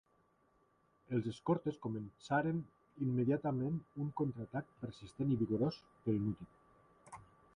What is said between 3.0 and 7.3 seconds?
immediatament un contraatac persistent i vigorós però inútil.